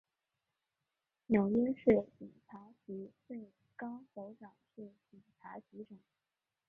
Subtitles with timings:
[1.27, 4.81] 纽约市警察局最高首长是
[5.11, 5.99] 警察局长。